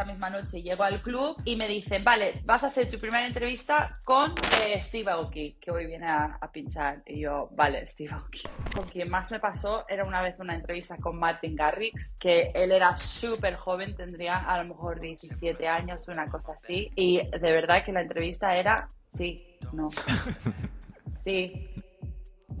[0.00, 3.26] esa misma noche llego al club y me dicen, vale, vas a hacer tu primera
[3.26, 4.32] entrevista con
[4.64, 7.02] eh, Steve Aoki, que hoy viene a, a, pinchar.
[7.06, 8.40] Y yo, vale, Steve Aoki.
[8.74, 12.72] Con quien más me pasó era una vez una entrevista con Martin Garrix, que él
[12.72, 16.90] era súper joven, tendría a lo mejor 17 años, una cosa así.
[16.96, 19.88] Y de verdad que la entrevista era, sí, no.
[21.18, 21.70] Sí,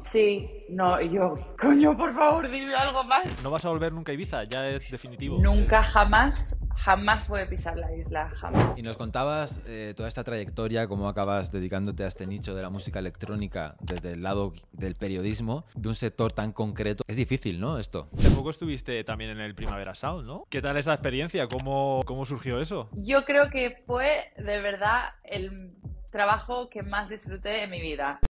[0.00, 3.24] Sí, no, y yo, coño, por favor, dime algo más.
[3.42, 5.38] No vas a volver nunca a Ibiza, ya es definitivo.
[5.40, 8.78] Nunca, jamás, jamás voy a pisar la isla, jamás.
[8.78, 12.70] Y nos contabas eh, toda esta trayectoria, cómo acabas dedicándote a este nicho de la
[12.70, 17.04] música electrónica desde el lado del periodismo, de un sector tan concreto.
[17.06, 17.78] Es difícil, ¿no?
[17.78, 18.08] Esto.
[18.16, 20.44] Hace poco estuviste también en el Primavera Sound, ¿no?
[20.48, 21.46] ¿Qué tal esa experiencia?
[21.48, 22.88] ¿Cómo, cómo surgió eso?
[22.92, 25.74] Yo creo que fue de verdad el
[26.10, 28.20] trabajo que más disfruté en mi vida.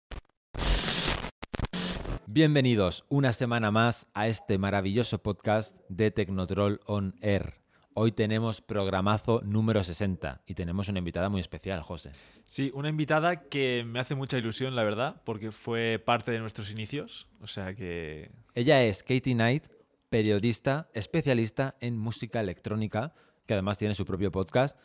[2.26, 7.60] Bienvenidos una semana más a este maravilloso podcast de Tecnotroll On Air.
[7.92, 12.12] Hoy tenemos programazo número 60 y tenemos una invitada muy especial, José.
[12.44, 16.70] Sí, una invitada que me hace mucha ilusión, la verdad, porque fue parte de nuestros
[16.70, 17.26] inicios.
[17.40, 18.30] O sea que.
[18.54, 19.64] Ella es Katie Knight,
[20.08, 23.12] periodista, especialista en música electrónica,
[23.46, 24.78] que además tiene su propio podcast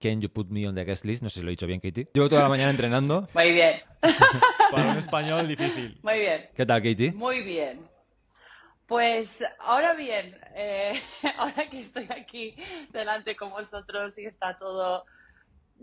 [0.00, 1.22] Can You Put Me on the Guest List?
[1.22, 2.08] No sé si lo he dicho bien, Katie.
[2.14, 3.28] Llevo toda la mañana entrenando.
[3.34, 3.80] Muy bien.
[4.70, 5.98] Para un español difícil.
[6.02, 6.46] Muy bien.
[6.54, 7.12] ¿Qué tal, Katie?
[7.12, 7.80] Muy bien.
[8.86, 11.00] Pues ahora bien, eh,
[11.38, 12.54] ahora que estoy aquí
[12.90, 15.04] delante con vosotros y está todo,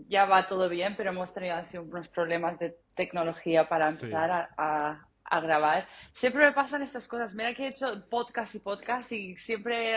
[0.08, 4.50] ya va todo bien, pero hemos tenido así unos problemas de tecnología para empezar a,
[4.56, 5.88] a, a, grabar.
[6.12, 7.34] Siempre me pasan estas cosas.
[7.34, 9.96] Mira que he hecho podcast y podcast y siempre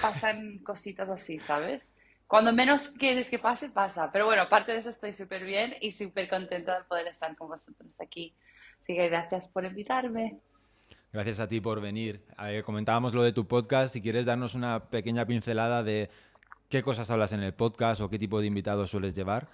[0.00, 1.90] pasan cositas así, ¿sabes?
[2.30, 4.08] cuando menos quieres que pase, pasa.
[4.12, 7.48] Pero bueno, aparte de eso estoy súper bien y súper contenta de poder estar con
[7.48, 8.36] vosotros aquí.
[8.80, 10.38] Así que gracias por invitarme.
[11.12, 12.24] Gracias a ti por venir.
[12.44, 13.92] Eh, comentábamos lo de tu podcast.
[13.92, 16.08] Si quieres darnos una pequeña pincelada de
[16.68, 19.48] qué cosas hablas en el podcast o qué tipo de invitados sueles llevar.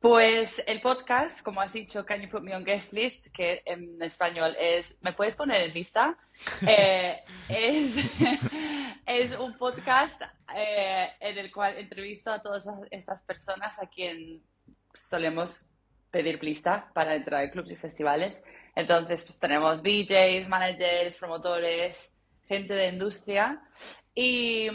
[0.00, 4.02] Pues el podcast, como has dicho, Can You Put Me on Guest List, que en
[4.02, 6.18] español es ¿Me puedes poner en lista?
[6.68, 7.96] Eh, es,
[9.06, 10.20] es, un podcast
[10.54, 14.42] eh, en el cual entrevisto a todas estas personas a quien
[14.92, 15.70] solemos
[16.14, 18.42] pedir lista para entrar a clubs y festivales.
[18.74, 22.14] Entonces, pues tenemos DJs, managers, promotores,
[22.48, 23.60] gente de industria.
[24.14, 24.70] Y,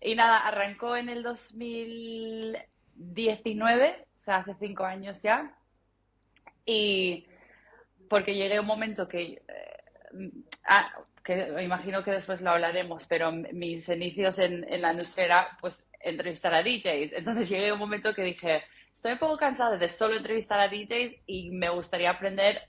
[0.00, 5.56] y nada, arrancó en el 2019 sea, hace cinco años ya.
[6.66, 7.26] Y
[8.10, 9.40] porque llegué a un momento que, eh,
[10.64, 10.90] ah,
[11.24, 15.88] que imagino que después lo hablaremos, pero mis inicios en, en, la industria era pues
[16.00, 17.12] entrevistar a DJs.
[17.12, 18.62] Entonces llegué a un momento que dije,
[19.06, 22.62] estoy un poco cansada de solo entrevistar a DJs y me gustaría aprender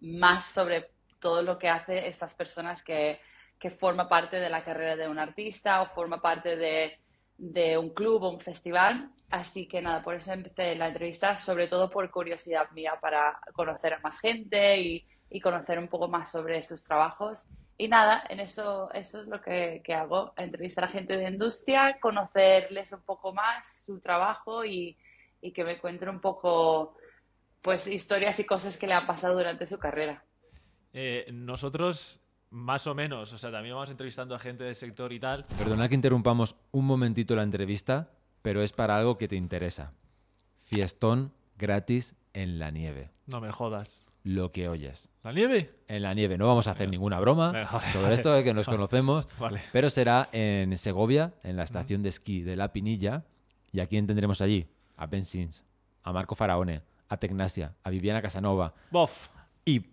[0.00, 3.18] más sobre todo lo que hace estas personas que,
[3.58, 6.98] que forma parte de la carrera de un artista o forma parte de
[7.38, 9.10] de un club o un festival.
[9.30, 13.94] Así que nada, por eso empecé la entrevista, sobre todo por curiosidad mía para conocer
[13.94, 17.46] a más gente y, y conocer un poco más sobre sus trabajos.
[17.78, 21.98] Y nada, en eso, eso es lo que, que, hago, entrevistar a gente de industria,
[21.98, 24.98] conocerles un poco más su trabajo y,
[25.40, 26.96] y que me cuenten un poco
[27.62, 30.24] pues historias y cosas que le han pasado durante su carrera.
[30.92, 32.20] Eh, nosotros
[32.50, 35.44] más o menos, o sea, también vamos entrevistando a gente del sector y tal.
[35.56, 38.10] Perdona que interrumpamos un momentito la entrevista,
[38.42, 39.92] pero es para algo que te interesa.
[40.58, 43.10] Fiestón gratis en la nieve.
[43.26, 44.04] No me jodas.
[44.22, 45.08] Lo que oyes.
[45.22, 45.70] ¿La nieve?
[45.88, 46.36] En la nieve.
[46.36, 49.62] No vamos a hacer ninguna broma sobre esto de que nos conocemos, vale.
[49.72, 53.24] pero será en Segovia, en la estación de esquí de La Pinilla.
[53.72, 54.66] ¿Y a quién tendremos allí?
[55.00, 55.64] A Ben Sins,
[56.04, 58.74] a Marco Faraone, a Tecnasia, a Viviana Casanova.
[58.90, 59.28] Bof.
[59.64, 59.86] Y,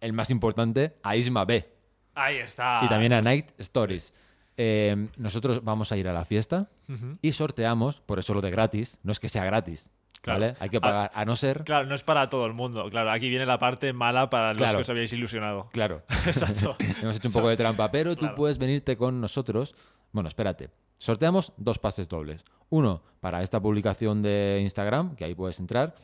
[0.00, 1.68] el más importante, a Isma B.
[2.14, 2.80] Ahí está.
[2.82, 4.04] Y también a Night Stories.
[4.04, 4.12] Sí.
[4.56, 7.18] Eh, nosotros vamos a ir a la fiesta uh -huh.
[7.22, 9.90] y sorteamos, por eso lo de gratis, no es que sea gratis.
[10.22, 10.40] Claro.
[10.40, 10.56] ¿vale?
[10.60, 11.64] Hay que pagar, a, a, no ser.
[11.64, 12.88] Claro, no es para todo el mundo.
[12.88, 14.78] Claro, aquí viene la parte mala para los Claro.
[14.78, 15.68] que os habíais ilusionado.
[15.72, 16.02] Claro.
[16.26, 16.76] Exacto.
[17.02, 18.34] Hemos hecho un poco de trampa, pero Claro.
[18.34, 19.74] tú puedes venirte con nosotros.
[20.12, 20.70] Bueno, espérate.
[21.04, 22.46] Sorteamos dos pases dobles.
[22.70, 25.94] Uno para esta publicación de Instagram, que ahí puedes entrar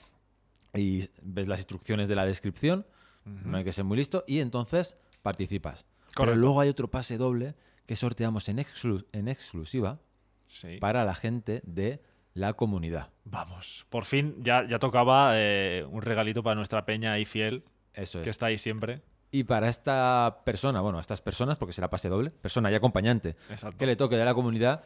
[0.74, 2.84] y ves las instrucciones de la descripción.
[3.24, 4.24] No hay que ser muy listo.
[4.26, 5.86] Y entonces participas.
[6.14, 7.54] Pero luego hay otro pase doble
[7.86, 10.00] que sorteamos en, exclu- en exclusiva
[10.46, 10.76] Sí.
[10.78, 12.02] para la gente de
[12.34, 13.08] la comunidad.
[13.24, 13.86] Vamos.
[13.88, 17.64] Por fin ya, ya tocaba eh, un regalito para nuestra peña ahí fiel,
[17.94, 18.24] Eso es.
[18.24, 19.00] que está ahí siempre.
[19.32, 23.36] Y para esta persona, bueno, a estas personas, porque será pase doble, persona y acompañante,
[23.50, 23.78] Exacto.
[23.78, 24.82] que le toque de la comunidad,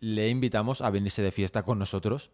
[0.00, 2.30] le invitamos a venirse de fiesta con nosotros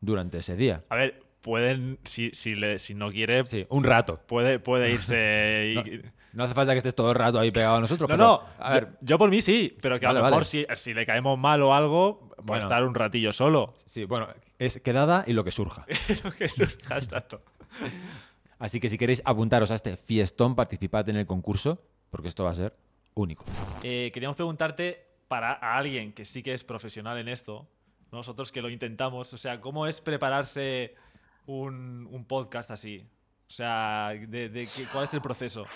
[0.00, 0.82] durante ese día.
[0.88, 4.18] A ver, pueden, si, si, le- si no quiere, Sí, un rato.
[4.26, 6.02] puede, puede irse y...
[6.32, 8.08] No hace falta que estés todo el rato ahí pegado a nosotros.
[8.08, 10.26] No, pero, no, A ver, yo, yo por mí sí, pero que Vale, a lo
[10.26, 10.44] mejor vale.
[10.46, 12.62] si, si le caemos mal o algo, puede Bueno.
[12.64, 13.74] estar un ratillo solo.
[13.84, 14.26] sí, bueno,
[14.58, 15.86] es quedada y lo que surja.
[16.24, 17.42] Lo que surja, exacto.
[18.64, 22.50] Así que si queréis apuntaros a este fiestón, participad en el concurso, porque esto va
[22.52, 22.74] a ser
[23.12, 23.44] único.
[23.82, 27.68] Eh, queríamos preguntarte para a alguien que sí que es profesional en esto,
[28.10, 30.94] nosotros que lo intentamos, o sea, ¿cómo es prepararse
[31.44, 33.06] un, un podcast así?
[33.46, 35.66] O sea, de, ¿cuál es el proceso?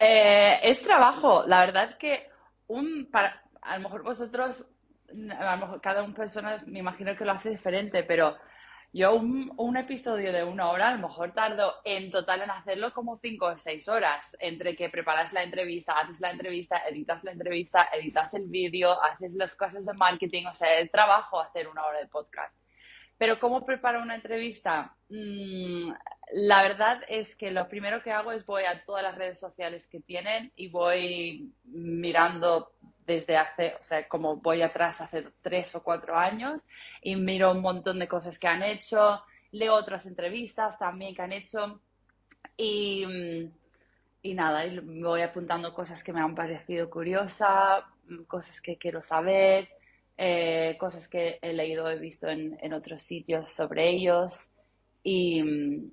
[0.00, 2.30] Eh, es trabajo, la verdad que
[2.66, 4.66] un para, a lo mejor vosotros,
[5.38, 8.36] a lo mejor cada una persona me imagino que lo hace diferente, pero
[8.94, 13.18] yo un, episodio de una hora a lo mejor tardo en total en hacerlo como
[13.18, 17.88] cinco o seis horas, entre que preparas la entrevista, haces la entrevista, editas la entrevista,
[17.92, 21.98] editas el vídeo, haces las cosas de marketing, o sea, es trabajo hacer una hora
[21.98, 22.54] de podcast.
[23.18, 24.94] Pero ¿cómo preparo una entrevista?
[25.08, 25.92] Mm,
[26.34, 29.88] la verdad es que lo primero que hago es voy a todas las redes sociales
[29.88, 32.70] que tienen y voy mirando
[33.06, 36.62] desde hace, o sea, como voy atrás hace tres o cuatro años
[37.02, 39.22] y miro un montón de cosas que han hecho,
[39.52, 41.80] leo otras entrevistas también que han hecho
[42.56, 43.50] y,
[44.22, 47.84] y nada, y voy apuntando cosas que me han parecido curiosas,
[48.26, 49.68] cosas que quiero saber,
[50.16, 54.50] eh, cosas que he leído, he visto en, en otros sitios sobre ellos.
[55.02, 55.90] Y,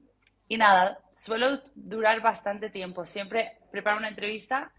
[0.48, 3.06] y nada, suelo durar bastante tiempo.
[3.06, 4.72] Siempre preparo una entrevista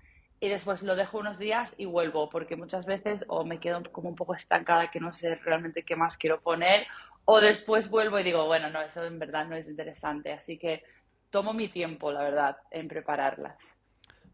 [0.42, 4.08] y después lo dejo unos días y vuelvo, porque muchas veces o me quedo como
[4.08, 6.84] un poco estancada que no sé realmente qué más quiero poner,
[7.24, 10.32] o después vuelvo y digo, bueno, no, eso en verdad no es interesante.
[10.32, 10.82] Así que
[11.30, 13.56] tomo mi tiempo, la verdad, en prepararlas.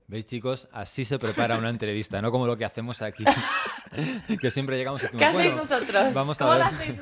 [0.06, 0.70] ¿Veis, chicos?
[0.72, 3.24] Así se prepara una entrevista, no como lo que hacemos aquí.
[4.40, 6.14] que siempre llegamos y decimos, ¿Qué hacéis bueno, vosotros?
[6.14, 6.66] vamos a ¿Cómo ver.
[6.66, 7.00] lo hacéis?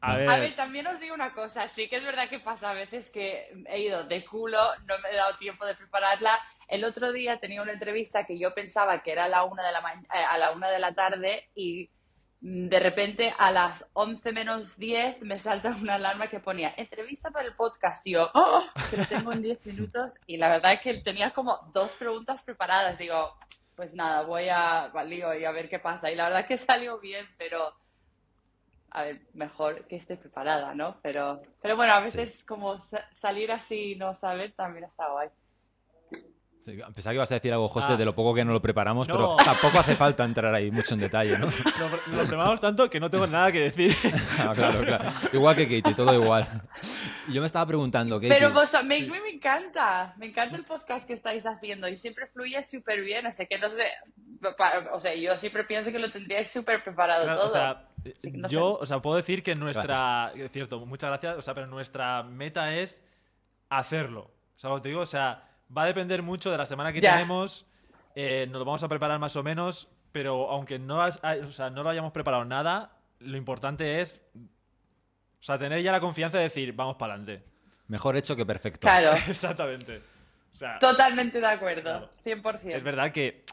[0.00, 2.70] A ver, A ver, también os digo una cosa, sí que es verdad que pasa
[2.70, 4.58] a veces que he ido de culo,
[4.88, 6.40] no me he dado tiempo de prepararla.
[6.68, 9.72] El otro día tenía una entrevista que yo pensaba que era a la una de
[9.72, 11.90] la, ma- eh, a la, una de la tarde y
[12.40, 17.30] mm, de repente a las 11 menos 10 me salta una alarma que ponía entrevista
[17.30, 18.06] para el podcast.
[18.06, 18.64] Y yo, ¡oh!
[18.90, 22.96] Pero tengo en 10 minutos y la verdad es que tenía como dos preguntas preparadas.
[22.98, 23.36] Digo,
[23.76, 26.10] pues nada, voy a, lío y a ver qué pasa.
[26.10, 27.74] Y la verdad que salió bien, pero
[28.94, 31.00] a ver, mejor que esté preparada, ¿no?
[31.02, 35.30] Pero, pero bueno, a veces como sa- salir así y no saber también está guay.
[36.62, 37.96] Sí, pensaba que ibas a decir algo, José, Ah.
[37.96, 39.14] de lo poco que no lo preparamos, No.
[39.14, 41.46] pero tampoco hace falta entrar ahí mucho en detalle, ¿no?
[42.06, 43.92] lo, lo preparamos tanto que no tengo nada que decir.
[44.38, 45.04] Ah, claro, claro.
[45.32, 46.46] Igual que Katie, todo igual.
[47.28, 51.14] Yo me estaba preguntando, Katie, Pero vos, me, me encanta, me encanta el podcast que
[51.14, 53.84] estáis haciendo y siempre fluye súper bien, o sea que no sé,
[54.92, 57.46] o sea, yo siempre pienso que lo tendríais súper preparado Claro, todo.
[57.46, 57.88] o sea,
[58.32, 58.82] no yo, sé.
[58.84, 62.72] o sea, puedo decir que nuestra, es cierto, muchas gracias, o sea, pero nuestra meta
[62.74, 63.02] es
[63.68, 64.30] hacerlo.
[64.56, 66.92] O sea, lo que te digo, o sea, va a depender mucho de la semana
[66.92, 67.12] que Ya.
[67.14, 67.66] tenemos,
[68.14, 71.50] eh, nos lo vamos a preparar más o menos, pero aunque no, has- hay- o
[71.52, 76.36] sea, no lo hayamos preparado nada, lo importante es, o sea, tener ya la confianza
[76.38, 77.44] de decir, vamos para adelante.
[77.88, 78.80] mejor hecho que perfecto.
[78.80, 79.98] Claro, Exactamente.
[80.50, 82.10] O sea, totalmente de acuerdo, Claro.
[82.24, 82.76] 100%.
[82.76, 83.44] es verdad que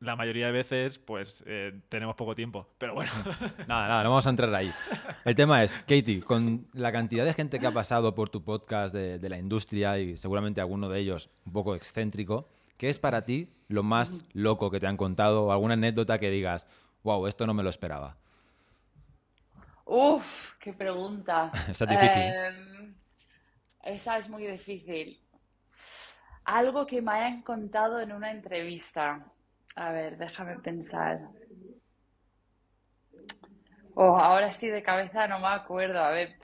[0.00, 3.12] la mayoría de veces, pues, eh, tenemos poco tiempo, pero bueno.
[3.68, 4.70] Nada, nada, no vamos a entrar ahí.
[5.24, 8.94] El tema es, Katie, con la cantidad de gente que ha pasado por tu podcast
[8.94, 12.48] de, de la industria y seguramente alguno de ellos un poco excéntrico,
[12.78, 16.30] ¿qué es para ti lo más loco que te han contado o alguna anécdota que
[16.30, 16.66] digas,
[17.02, 18.16] wow, esto no me lo esperaba?
[19.84, 21.50] Uf, qué pregunta.
[21.68, 22.22] Esa es difícil.
[22.22, 22.94] Em,
[23.82, 25.20] esa es muy difícil.
[26.44, 29.26] Algo que me hayan contado en una entrevista.
[29.76, 31.20] A ver, déjame pensar.
[33.94, 36.02] Oh, ahora sí de cabeza no me acuerdo.
[36.02, 36.36] A ver,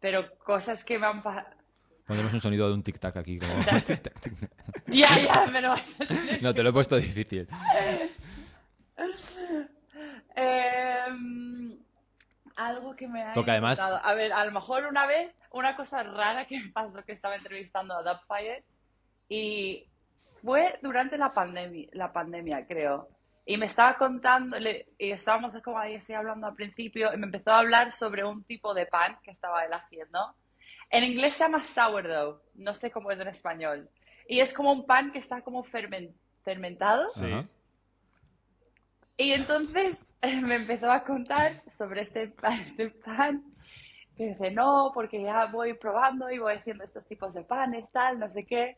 [0.00, 1.56] pero cosas que me han pasado.
[2.06, 3.38] Pondremos un sonido de un tic-tac aquí.
[3.38, 3.52] Como...
[4.86, 6.42] Ya, ya, me lo vas a decir.
[6.42, 7.46] no, te lo he puesto difícil.
[10.34, 11.78] Em,
[12.56, 13.80] algo que me haya Porque además-.
[13.80, 17.36] A ver, a lo mejor una vez, una cosa rara que me pasó que estaba
[17.36, 18.64] entrevistando a Dubfire
[19.28, 19.86] y
[20.42, 23.08] fue durante la pandemia, la pandemia, creo.
[23.44, 27.26] Y me estaba contando, le- y estábamos como ahí así hablando al principio, y me
[27.26, 30.34] empezó a hablar sobre un tipo de pan que estaba él haciendo.
[30.90, 33.88] En inglés se llama sourdough, no sé cómo es en español.
[34.26, 36.12] Y es como un pan que está como fermen-
[36.44, 37.08] fermentado.
[37.10, 37.24] Sí.
[39.16, 40.04] Y entonces
[40.42, 43.42] me empezó a contar sobre este pan, este pan.
[44.16, 48.18] Que dice, no, porque ya voy probando y voy haciendo estos tipos de panes, tal,
[48.18, 48.76] no sé qué.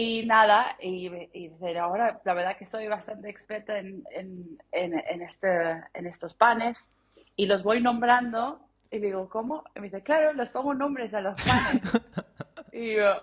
[0.00, 5.22] Y nada, y, y ahora la verdad que soy bastante experta en, en, en, en
[5.22, 5.48] este,
[5.92, 6.88] en estos panes
[7.34, 8.60] y los voy nombrando
[8.92, 9.64] Y digo, ¿cómo?
[9.74, 11.82] Y me dice, claro, les pongo nombres a los panes.
[12.72, 13.20] y yo,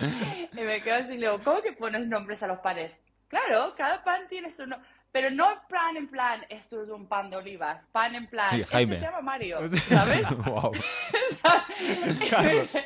[0.00, 3.00] y me quedo así y le digo, ¿cómo que pones nombres a los panes?
[3.28, 4.88] Claro, cada pan tiene su nombre.
[5.10, 7.86] Pero no pan en plan, esto es un pan de olivas.
[7.92, 8.98] Pan en plan, Sí, este Jaime.
[8.98, 10.22] se llama Mario, ¿sabes?
[10.44, 10.72] Wow.
[12.30, 12.76] Carlos.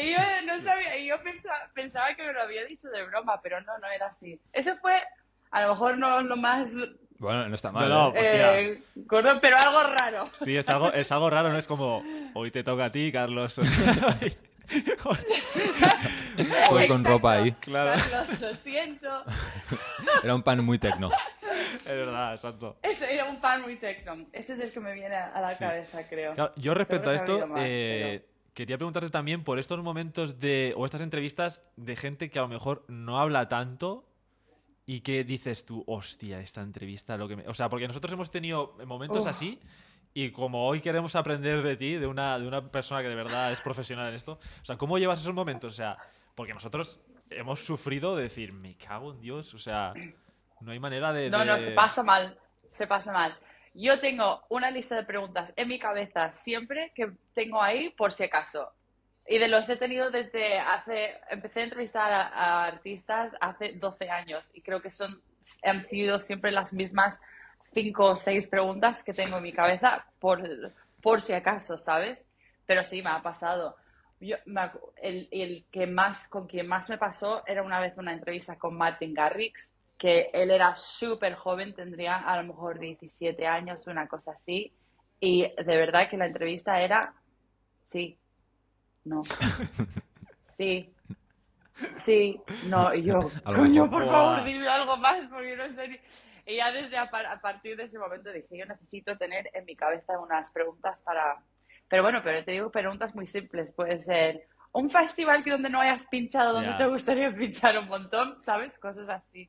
[0.00, 3.40] y yo no sabía, y yo pensaba, pensaba que me lo había dicho de broma,
[3.42, 4.38] pero no, no era así.
[4.52, 4.94] Eso fue,
[5.50, 6.70] a lo mejor no lo más
[7.18, 7.88] Bueno, no está mal.
[7.88, 8.20] No, no, ¿eh?
[8.20, 8.60] Hostia.
[8.60, 10.30] eh, gordo, pero algo raro.
[10.32, 11.58] Sí, es algo, es algo raro, ¿no?
[11.58, 12.02] Es como,
[12.34, 13.58] hoy te toca a ti, Carlos.
[16.68, 17.52] Todos con ropa ahí.
[17.52, 17.92] Claro.
[18.10, 19.08] Carlos, lo siento.
[20.22, 21.10] Era un pan muy tecno.
[21.76, 22.76] es verdad, exacto.
[22.82, 24.26] Ese era un pan muy tecno.
[24.32, 25.58] Ese es el que me viene a la Sí.
[25.64, 26.34] cabeza, creo.
[26.34, 30.84] Claro, yo respecto a esto, más, eh, quería preguntarte también por estos momentos de, o
[30.86, 34.08] estas entrevistas de gente que a lo mejor no habla tanto
[34.86, 37.48] y que dices tú, hostia, esta entrevista, lo que me...
[37.48, 39.28] O sea, porque nosotros hemos tenido momentos Uf.
[39.28, 39.60] así
[40.14, 43.50] y como hoy queremos aprender de ti, de una, de una persona que de verdad
[43.52, 45.72] es profesional en esto, o sea, ¿cómo llevas esos momentos?
[45.72, 45.98] O sea,
[46.34, 49.92] porque nosotros hemos sufrido de decir, me cago en Dios, o sea,
[50.60, 51.30] no hay manera de...
[51.30, 52.38] No, no, de- se pasa mal.
[52.70, 53.36] Se pasa mal.
[53.74, 58.22] Yo tengo una lista de preguntas en mi cabeza siempre que tengo ahí por si
[58.24, 58.70] acaso.
[59.26, 64.10] Y de los he tenido desde hace, empecé a entrevistar a, a artistas hace 12
[64.10, 65.20] años y creo que son,
[65.64, 67.20] han sido siempre las mismas
[67.74, 70.42] cinco o seis preguntas que tengo en mi cabeza por,
[71.02, 72.28] por si acaso, ¿sabes?
[72.64, 73.76] Pero sí, me ha pasado.
[74.20, 74.70] Yo, me
[75.02, 78.76] el, el que más, con quien más me pasó era una vez una entrevista con
[78.76, 84.32] Martin Garrix, que él era súper joven, tendría a lo mejor 17 años, una cosa
[84.32, 84.72] así,
[85.20, 87.14] y de verdad que la entrevista era,
[87.86, 88.18] sí,
[89.04, 89.22] no,
[90.48, 90.92] sí,
[91.94, 95.96] sí, no, y yo, coño, por favor, dime algo más, porque no sé ni...
[96.46, 99.74] Y ya desde a, a partir de ese momento dije, yo necesito tener en mi
[99.76, 101.42] cabeza unas preguntas para...
[101.88, 103.72] Pero bueno, pero te digo preguntas muy simples.
[103.72, 106.76] Puede ser un festival que donde no hayas pinchado, donde Ya.
[106.78, 108.78] te gustaría pinchar un montón, ¿sabes?
[108.78, 109.48] Cosas así.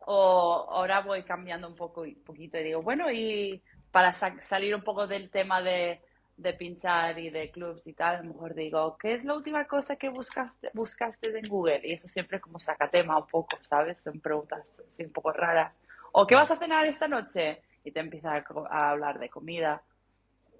[0.00, 3.62] O ahora voy cambiando un poco, un poquito y digo, bueno, y
[3.92, 6.00] para sa- salir un poco del tema de,
[6.36, 9.66] de pinchar y de clubs y tal, a lo mejor digo, ¿qué es la última
[9.66, 11.80] cosa que buscaste, buscaste en Google?
[11.84, 13.98] Y eso siempre como saca tema un poco, ¿sabes?
[14.02, 15.72] Son preguntas así un poco raras.
[16.12, 17.62] ¿O qué vas a cenar esta noche?
[17.84, 19.82] Y te empieza a, hablar de comida.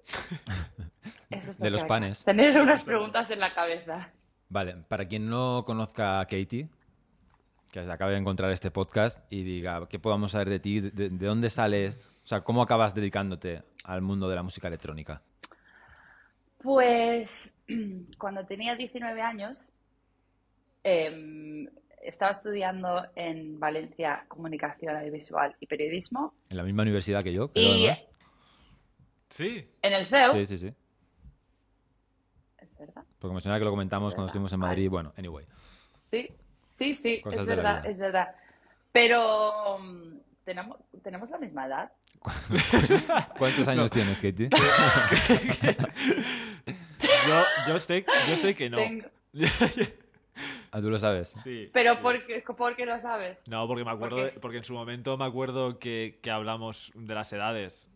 [1.29, 1.87] Eso es lo De los hay.
[1.87, 2.23] panes.
[2.23, 4.09] Tener unas preguntas en la cabeza.
[4.49, 6.67] Vale, para quien no conozca a Katie,
[7.71, 10.81] que se acabe de encontrar este podcast y diga, ¿qué podamos saber de ti?
[10.81, 11.97] ¿De, de dónde sales?
[12.23, 15.21] O sea, ¿cómo acabas dedicándote al mundo de la música electrónica?
[16.61, 17.53] Pues
[18.17, 19.69] cuando tenía 19 años,
[20.83, 21.67] em,
[22.01, 27.75] estaba estudiando en Valencia Comunicación Audiovisual y Periodismo En la misma universidad que yo, creo,
[27.75, 28.07] y además.
[29.29, 30.31] Sí, en el CEU.
[30.33, 30.73] Sí, sí, sí.
[32.57, 33.03] ¿Es verdad?
[33.17, 34.89] Porque me suena que lo comentamos cuando estuvimos en Madrid.
[34.89, 35.45] Bueno, anyway.
[36.01, 36.27] Sí,
[36.77, 38.35] sí, sí, Cosas es verdad, es verdad.
[38.91, 39.77] Pero
[40.43, 41.91] tenemos, tenemos la misma edad.
[43.37, 44.49] ¿Cuántos años tienes, Katie?
[47.27, 48.77] yo, yo, sé, yo sé que no.
[48.77, 49.07] Tengo-
[50.73, 51.29] Ah, tú lo sabes.
[51.43, 51.99] Sí, Pero sí.
[52.01, 53.37] porque, porque lo sabes.
[53.49, 56.31] No, porque me acuerdo, Porque de- es- porque en su momento me acuerdo que, que
[56.31, 57.87] hablamos de las edades.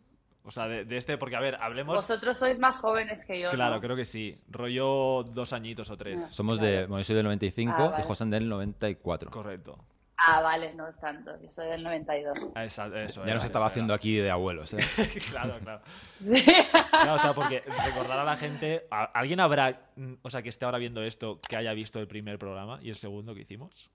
[0.44, 1.96] O sea, de, de este, porque a ver, hablemos.
[1.96, 3.50] Vosotros sois más jóvenes que yo.
[3.50, 3.82] Claro, ¿no?
[3.82, 4.38] creo que sí.
[4.50, 6.22] Rollo dos añitos o tres.
[6.24, 6.28] Ah.
[6.30, 6.82] Somos de.
[6.86, 8.04] Bueno, yo soy del 95 Ah, vale.
[8.04, 9.32] y José del 94.
[9.32, 9.80] Correcto.
[10.18, 11.32] Ah, vale, no es tanto.
[11.42, 12.38] Yo soy del 92.
[12.56, 13.72] Ah, esa- eso Ya era, nos eso estaba era.
[13.72, 14.78] haciendo aquí de abuelos, ¿eh?
[15.32, 15.82] claro, claro.
[16.22, 16.46] Sí.
[16.90, 18.88] Claro, o sea, porque recordar a la gente.
[18.90, 22.08] ¿a- ¿Alguien habrá, mm, o sea, que esté ahora viendo esto, que haya visto el
[22.08, 23.90] primer programa y el segundo que hicimos?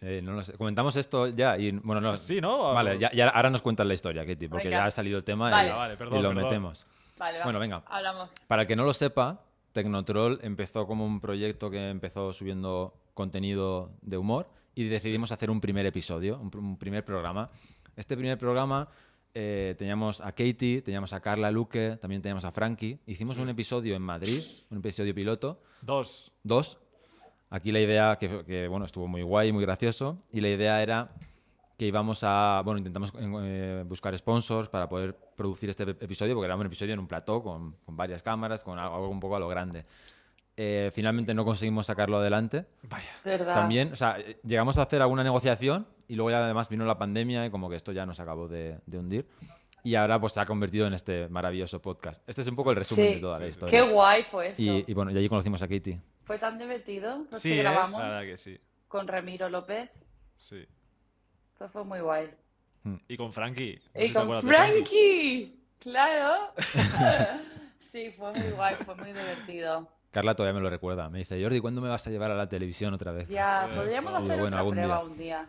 [0.00, 0.54] Eh, no lo sé.
[0.54, 1.72] Comentamos esto ya y.
[1.72, 2.10] Bueno, no.
[2.10, 2.72] Pues sí, ¿no?
[2.72, 4.78] Vale, ya, ya ahora nos cuentas la historia, Katie, porque Venga.
[4.80, 5.68] ya ha salido el tema Vale.
[5.68, 6.44] y, Vale, perdón, y lo perdón.
[6.44, 6.86] metemos.
[7.18, 7.44] Vale, va.
[7.44, 7.82] Bueno, venga.
[7.86, 8.30] Hablamos.
[8.46, 9.40] Para el que no lo sepa,
[9.72, 15.60] Tecnotroll empezó como un proyecto que empezó subiendo contenido de humor y decidimos hacer un
[15.60, 17.50] primer episodio, un, pr- un primer programa.
[17.96, 18.88] Este primer programa
[19.34, 23.00] eh, teníamos a Katie, teníamos a Carla Luque, también teníamos a Frankie.
[23.06, 26.30] Hicimos un episodio en Madrid, un episodio piloto, Dos.
[26.42, 26.78] dos.
[27.48, 31.10] Aquí la idea, que, que, bueno, estuvo muy guay, muy gracioso, y la idea era
[31.78, 36.56] que íbamos a, bueno, intentamos eh, buscar sponsors para poder producir este episodio, porque era
[36.56, 39.40] un episodio en un plató con, con varias cámaras, con algo, algo un poco a
[39.40, 39.84] lo grande.
[40.58, 42.64] Eh, finalmente no conseguimos sacarlo adelante.
[42.88, 43.10] Vaya.
[43.14, 43.54] Es verdad.
[43.54, 47.44] También, o sea, llegamos a hacer alguna negociación y luego ya además vino la pandemia
[47.46, 49.26] y como que esto ya nos acabó de, de hundir.
[49.84, 52.26] Y ahora pues se ha convertido en este maravilloso podcast.
[52.28, 53.14] Este es un poco el resumen Sí.
[53.16, 53.70] de toda la historia.
[53.84, 54.62] Qué guay fue eso.
[54.62, 56.00] Y, y bueno, y allí conocimos a Katie.
[56.24, 57.24] Fue tan divertido.
[57.30, 57.62] Los Sí, que ¿eh?
[57.62, 58.58] grabamos La verdad que sí.
[58.88, 59.90] con Ramiro López.
[60.38, 60.66] Sí.
[61.54, 62.30] Fue, fue muy guay.
[63.08, 63.80] Y con Frankie.
[63.94, 64.46] No y con Frankie.
[64.72, 65.60] Frankie.
[65.78, 66.52] Claro.
[67.92, 69.88] sí, fue muy guay, fue muy divertido.
[70.16, 71.10] Carla todavía me lo recuerda.
[71.10, 73.28] Me dice, Jordi, ¿cuándo me vas a llevar a la televisión otra vez?
[73.28, 75.04] Ya, Eh, podríamos hacer Bueno, otra algún prueba día.
[75.04, 75.46] un día.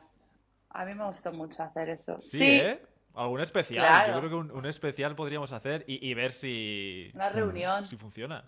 [0.72, 2.18] A mí me gustó mucho hacer eso.
[2.22, 2.82] Sí, ¿eh?
[3.16, 3.86] Algún especial.
[3.86, 4.14] Claro.
[4.16, 7.86] Yo creo que un, un especial podríamos hacer y, y ver si, Una reunión.
[7.88, 8.44] si funciona.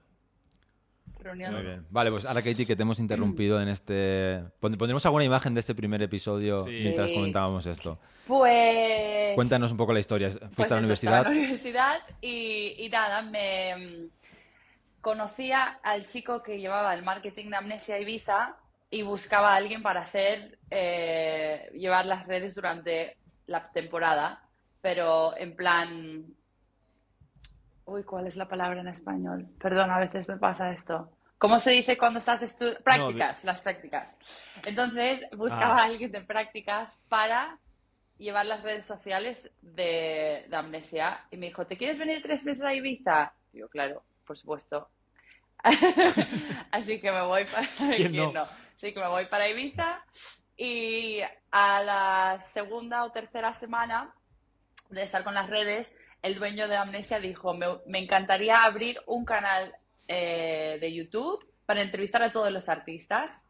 [1.21, 1.53] reunión.
[1.53, 1.85] Muy bien.
[1.89, 4.41] Vale, pues ahora, Katie, que te hemos interrumpido en este...
[4.59, 6.69] Pon- Pondremos alguna imagen de este primer episodio Sí.
[6.83, 7.15] mientras Sí.
[7.15, 7.97] comentábamos esto.
[8.27, 9.35] Pues.
[9.35, 10.29] Cuéntanos un poco la historia.
[10.29, 11.27] Fuiste Pues a la eso, estaba universidad.
[11.27, 14.09] en la universidad y, y nada, me mm,
[15.01, 18.55] conocía al chico que llevaba el marketing de Amnesia Ibiza
[18.89, 24.41] y buscaba a alguien para hacer, eh, llevar las redes durante la temporada,
[24.81, 26.25] pero en plan...
[27.85, 29.47] Uy, ¿cuál es la palabra en español?
[29.59, 31.11] Perdón, a veces me pasa esto.
[31.39, 32.83] ¿Cómo se dice cuando estás estudiando?
[32.83, 34.19] Prácticas, las prácticas.
[34.65, 35.81] Entonces, buscaba Ah.
[35.81, 37.57] a alguien de prácticas para
[38.17, 42.63] llevar las redes sociales de, de Amnesia y me dijo, ¿te quieres venir tres meses
[42.65, 43.33] a Ibiza?
[43.53, 44.87] Digo, claro, por supuesto.
[46.71, 47.67] Así que me voy para...
[47.95, 48.47] ¿Quién ¿quién no?
[48.75, 50.05] Así que me voy para Ibiza
[50.55, 54.13] y a la segunda o tercera semana
[54.91, 59.25] de estar con las redes, el dueño de Amnesia dijo, me, me encantaría abrir un
[59.25, 59.75] canal
[60.07, 63.47] eh, de YouTube para entrevistar a todos los artistas.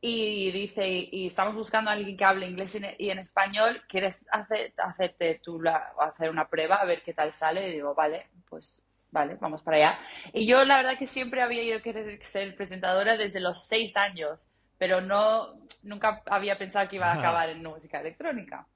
[0.00, 3.20] Y dice, y, y estamos buscando a alguien que hable inglés y en, y en
[3.20, 7.68] español, ¿quieres hacer, hacerte tú la, hacer una prueba a ver qué tal sale?
[7.68, 9.98] Y digo, vale, pues vale, vamos para allá.
[10.32, 13.96] Y yo la verdad que siempre había ido a querer ser presentadora desde los seis
[13.96, 18.66] años, pero no, nunca había pensado que iba a acabar en música electrónica.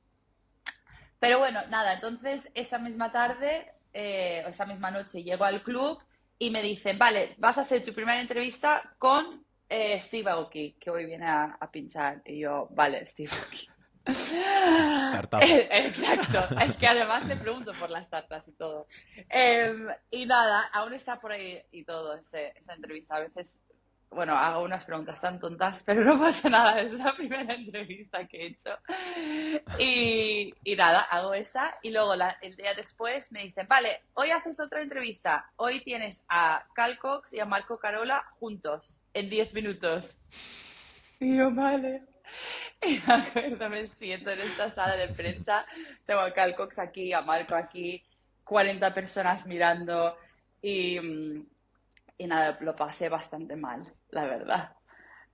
[1.18, 5.98] Pero bueno, nada, entonces esa misma tarde, eh, o esa misma noche, llego al club
[6.38, 10.90] y me dicen, vale, vas a hacer tu primera entrevista con eh, Steve Aoki, que
[10.90, 12.20] hoy viene a, a pinchar.
[12.26, 13.68] Y yo, vale, Steve Aoki.
[15.12, 15.46] Tartazo.
[15.46, 18.86] Exacto, es que además te pregunto por las tartas y todo.
[19.28, 23.16] Em, y nada, aún está por ahí y todo ese- esa entrevista.
[23.16, 23.64] A veces,
[24.10, 28.36] bueno, hago unas preguntas tan tontas, pero no pasa nada, es la primera entrevista que
[28.38, 28.70] he hecho.
[29.78, 34.30] Y, y nada, hago esa y luego la- el día después me dicen, vale, hoy
[34.30, 39.52] haces otra entrevista, hoy tienes a Cal Cox y a Marco Carola juntos en 10
[39.52, 40.20] minutos.
[41.18, 42.02] Y yo, vale.
[42.86, 45.64] Y me acuerdo, me siento en esta sala de prensa,
[46.04, 48.02] tengo a Cal Cox aquí, a Marco aquí,
[48.44, 50.16] 40 personas mirando
[50.60, 51.46] y, mm,
[52.18, 54.72] y nada, lo pasé bastante mal, la verdad.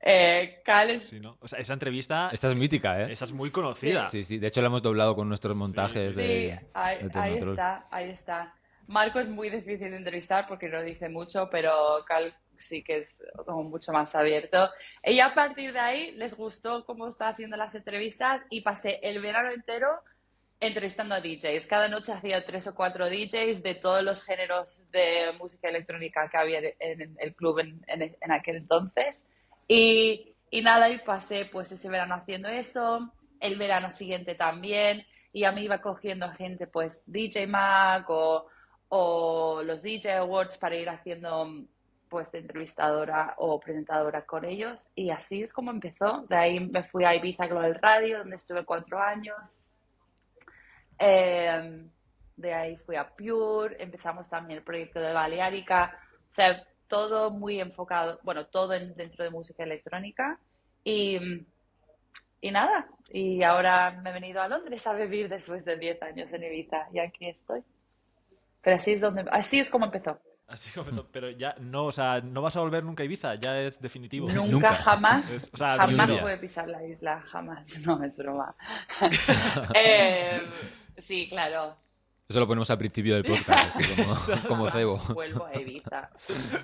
[0.00, 1.08] Eh, Cal es...
[1.08, 1.36] Sí, ¿no?
[1.40, 3.12] O sea, esa entrevista, Esta es mítica, ¿eh?
[3.12, 4.06] esa es muy conocida.
[4.06, 4.38] Sí, sí.
[4.38, 6.60] De hecho, la hemos doblado con nuestros montajes sí, Sí, de...
[6.74, 8.54] ahí, de ahí está, ahí está.
[8.88, 13.18] Marco es muy difícil de entrevistar porque no dice mucho, pero Cal sí que es
[13.46, 14.70] como mucho más abierto.
[15.04, 19.20] Y a partir de ahí les gustó cómo está haciendo las entrevistas y pasé el
[19.20, 19.88] verano entero
[20.60, 21.66] entrevistando a DJs.
[21.66, 26.36] Cada noche hacía tres o cuatro DJs de todos los géneros de música electrónica que
[26.36, 29.26] había en el club en, en- en aquel entonces.
[29.66, 35.44] Y, y nada, y pasé pues ese verano haciendo eso, el verano siguiente también, y
[35.44, 38.46] a mí iba cogiendo gente pues DJ Mag o,
[38.88, 41.48] o los DJ Awards para ir haciendo
[42.12, 46.26] pues de entrevistadora o presentadora con ellos y así es como empezó.
[46.28, 49.62] De ahí me fui a Ibiza Global Radio donde estuve cuatro años.
[50.98, 51.86] Eh,
[52.36, 55.98] de ahí fui a Pure, empezamos también el proyecto de Balearica,
[56.30, 60.38] o sea, todo muy enfocado, bueno, todo en- dentro de música electrónica
[60.84, 61.18] y,
[62.42, 66.30] y nada, y ahora me he venido a Londres a vivir después de 10 años
[66.30, 67.62] en Ibiza y aquí estoy.
[68.60, 70.20] Pero así es, donde, así es como empezó.
[70.52, 73.58] Así como- pero ya no, o sea, no vas a volver nunca a Ibiza, ya
[73.58, 74.28] es definitivo.
[74.28, 74.74] Nunca, Nunca.
[74.76, 77.64] jamás, Es- o sea, jamás a pisar la isla, jamás.
[77.86, 78.54] No, es broma.
[79.74, 80.42] Eh,
[80.98, 81.76] sí, claro.
[82.28, 84.14] Eso lo ponemos al principio del podcast, así como,
[84.48, 84.96] como cebo.
[85.14, 86.10] Vuelvo a Ibiza.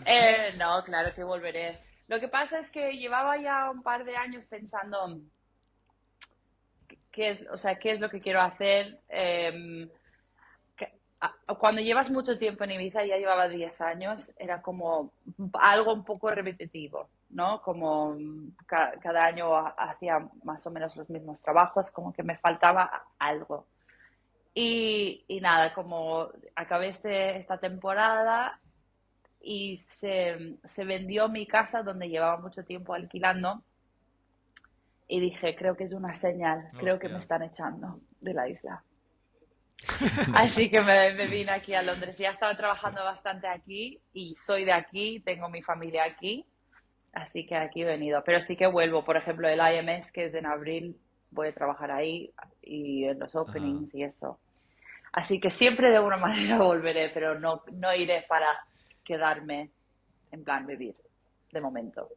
[0.05, 1.79] Eh, no, claro que volveré.
[2.09, 5.19] Lo que pasa es que llevaba ya un par de años pensando
[7.11, 9.01] qué es, o sea, qué es lo que quiero hacer.
[9.09, 9.98] Eh, a-
[11.59, 15.11] cuando llevas mucho tiempo en Ibiza, ya llevaba 10 años, era como
[15.55, 17.61] algo un poco repetitivo, ¿no?
[17.63, 18.17] Como
[18.67, 23.05] ca- cada año ha- hacía más o menos los mismos trabajos, como que me faltaba
[23.19, 23.67] algo.
[24.55, 28.59] Y, y nada, como acabé este, esta temporada
[29.41, 33.63] y se, se vendió mi casa donde llevaba mucho tiempo alquilando
[35.09, 38.83] y dije, creo que es una señal, creo que me están echando de la isla.
[40.35, 42.19] Así que me, me vine aquí a Londres.
[42.19, 46.45] Ya estaba trabajando bastante aquí y soy de aquí, tengo mi familia aquí,
[47.13, 48.23] así que aquí he venido.
[48.25, 50.97] Pero sí que vuelvo, por ejemplo, el IMS, que es en abril,
[51.31, 54.41] voy a trabajar ahí y en los openings y eso.
[55.13, 58.49] Así que siempre de alguna manera volveré, pero no, no iré para
[59.05, 59.71] quedarme
[60.33, 60.95] en plan vivir,
[61.53, 62.09] de momento.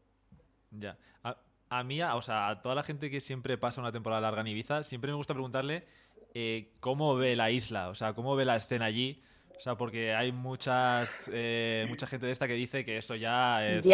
[0.71, 0.97] Ya.
[1.23, 1.37] A,
[1.69, 4.41] a mí, a- o sea, a toda la gente que siempre pasa una temporada larga
[4.41, 5.87] en Ibiza, siempre me gusta preguntarle
[6.33, 9.23] eh, cómo ve la isla, o sea, cómo ve la escena allí.
[9.57, 13.63] O sea, porque hay muchas, eh, mucha gente de esta que dice que eso ya
[13.69, 13.85] es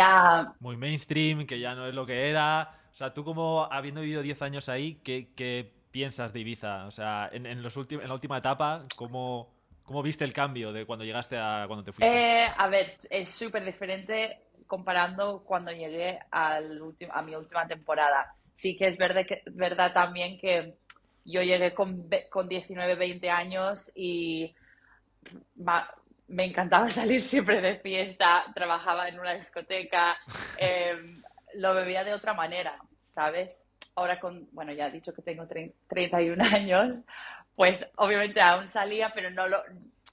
[0.61, 2.79] muy mainstream, que ya no es lo que era.
[2.89, 6.85] O sea, tú como habiendo vivido 10 años ahí, ¿qué, qué piensas de Ibiza?
[6.85, 10.85] O sea, en, en los en la última etapa, ¿cómo, ¿cómo viste el cambio de
[10.85, 12.15] cuando llegaste a cuando te fuiste?
[12.15, 18.35] Eh, a ver, es súper diferente comparando cuando llegué al a mi última temporada.
[18.55, 20.77] Sí que es verdad, que, verdad también que
[21.27, 24.55] yo llegué con, con 19, 20 años y
[26.27, 30.17] me encantaba salir siempre de fiesta, trabajaba en una discoteca,
[30.57, 30.95] eh,
[31.55, 33.63] lo bebía de otra manera, ¿sabes?
[33.95, 36.95] Ahora con, bueno, ya he dicho que tengo tre- 31 años,
[37.55, 39.57] pues obviamente aún salía, pero no lo,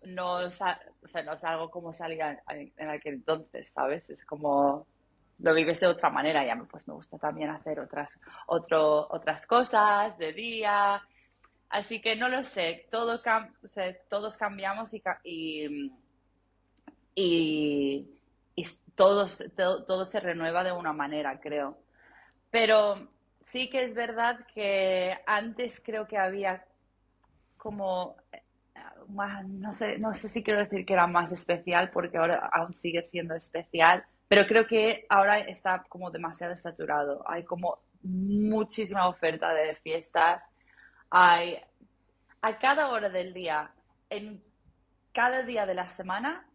[0.04, 0.80] no, o sea,
[1.24, 4.08] no salgo como salía en aquel entonces, ¿sabes?
[4.08, 4.86] Es como
[5.38, 8.08] lo vives de otra manera, ya pues me gusta también hacer otras,
[8.46, 11.02] otro, otras cosas de día,
[11.70, 13.52] así que no lo sé, todo cam-
[14.08, 15.92] todos cambiamos y, y,
[17.14, 18.08] y,
[18.54, 21.78] y todos, todo, todo se renueva de una manera, creo.
[22.50, 23.08] Pero
[23.46, 26.64] sí que es verdad que antes creo que había
[27.56, 28.42] como eh,
[29.08, 32.74] más- no sé, no sé si quiero decir que era más especial porque ahora aún
[32.74, 37.22] sigue siendo especial, pero creo que ahora está como demasiado saturado.
[37.28, 40.42] Hay como muchísima oferta de fiestas.
[41.10, 41.60] Hay
[42.42, 43.70] a cada hora del día,
[44.10, 44.42] en
[45.12, 46.46] cada día de la semana,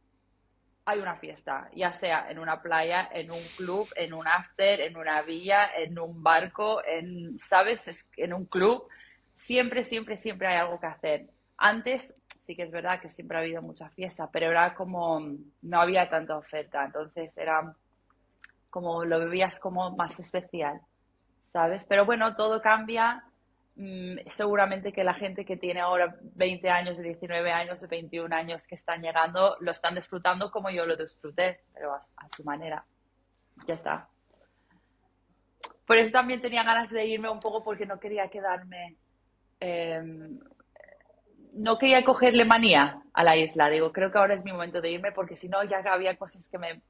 [0.85, 4.97] hay una fiesta, ya sea en una playa, en un club, en un after, en
[4.97, 7.87] una villa, en un barco, en, ¿sabes?
[7.87, 8.87] Es- En un club.
[9.35, 11.27] Siempre, siempre, siempre hay algo que hacer.
[11.61, 15.19] Antes sí que es verdad que siempre ha habido mucha fiesta, pero era como,
[15.61, 17.75] no había tanta oferta, entonces era
[18.69, 20.81] como lo vivías como más especial,
[21.51, 21.85] ¿sabes?
[21.85, 23.23] Pero bueno, todo cambia.
[23.75, 28.75] Mm, seguramente que la gente que tiene ahora 20 años, 19 años, 21 años que
[28.75, 32.83] están llegando, lo están disfrutando como yo lo disfruté, pero a, su manera.
[33.67, 34.07] Ya está.
[35.85, 38.95] Por eso también tenía ganas de irme un poco porque no quería quedarme,
[39.59, 40.01] eh,
[41.53, 43.69] no quería cogerle manía a la isla.
[43.69, 46.47] Digo, creo que ahora es mi momento de irme porque si no ya había cosas
[46.49, 46.81] que me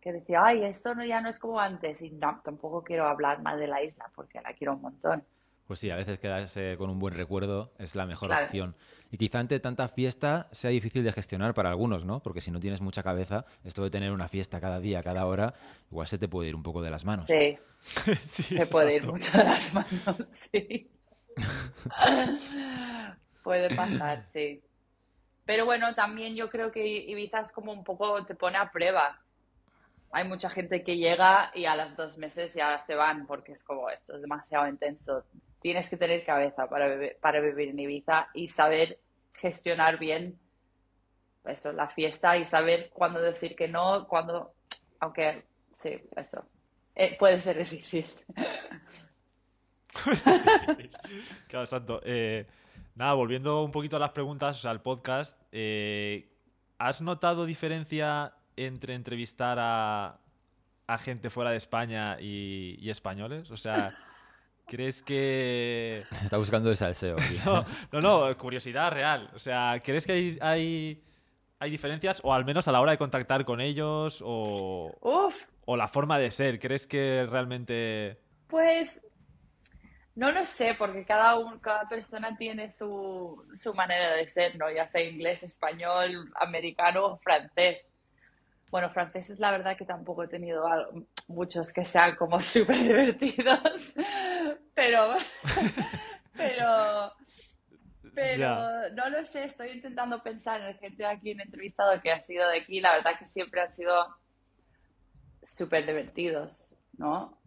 [0.00, 2.02] que decía, ay, esto no, ya no es como antes.
[2.02, 5.24] Y no, tampoco quiero hablar mal de la isla porque la quiero un montón.
[5.66, 8.44] Pues sí, a veces quedarse con un buen recuerdo es la mejor Claro.
[8.44, 8.76] opción.
[9.10, 12.22] Y quizá ante tanta fiesta sea difícil de gestionar para algunos, ¿no?
[12.22, 15.54] Porque si no tienes mucha cabeza, esto de tener una fiesta cada día, cada hora,
[15.90, 17.26] igual se te puede ir un poco de las manos.
[17.28, 17.56] Sí,
[18.22, 20.16] Sí, se puede ir mucho de las manos,
[20.52, 20.90] sí.
[23.44, 24.60] Puede pasar, sí.
[25.44, 29.20] Pero bueno, también yo creo que Ibiza es como un poco te pone a prueba.
[30.10, 33.62] Hay mucha gente que llega y a las dos meses ya se van porque es
[33.62, 35.24] como esto es demasiado intenso.
[35.60, 38.98] Tienes que tener cabeza para beber- para vivir en Ibiza y saber
[39.34, 40.38] gestionar bien
[41.44, 44.54] eso, la fiesta y saber cuándo decir que no, cuándo,
[45.00, 45.44] aunque
[45.78, 46.46] sí, eso.
[46.94, 48.06] Eh, puede ser difícil.
[51.48, 52.00] Claro, exacto.
[52.04, 52.46] Eh,
[52.94, 56.30] nada, volviendo un poquito a las preguntas, o sea, al podcast, eh,
[56.78, 60.20] ¿has notado diferencia entre entrevistar a,
[60.86, 63.50] a gente fuera de España y, y españoles?
[63.50, 63.96] O sea,
[64.66, 66.04] ¿crees que...
[66.22, 67.16] Está buscando el salseo.
[67.16, 67.64] tío.
[67.92, 69.30] No, no, no, curiosidad real.
[69.34, 71.04] O sea, ¿crees que hay, hay,
[71.58, 75.76] hay diferencias o al menos a la hora de contactar con ellos o, Uf, o
[75.76, 76.60] la forma de ser?
[76.60, 78.20] ¿Crees que realmente...
[78.46, 79.02] pues
[80.16, 84.70] no lo sé, porque cada un- cada persona tiene su, su manera de ser, ¿no?
[84.70, 87.78] Ya sea inglés, español, americano o francés.
[88.70, 90.64] Bueno, franceses la verdad que tampoco he tenido
[91.28, 93.94] muchos que sean como súper divertidos,
[94.74, 95.14] pero,
[96.36, 97.12] pero,
[98.14, 102.48] pero no lo sé, estoy intentando pensar en gente aquí en entrevistado que ha sido
[102.48, 104.16] de aquí, la verdad que siempre han sido
[105.42, 107.40] súper divertidos, ¿no?